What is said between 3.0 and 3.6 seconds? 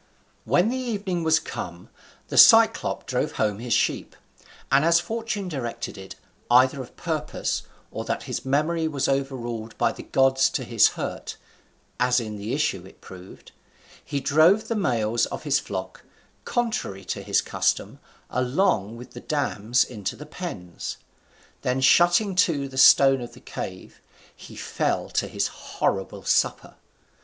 drove home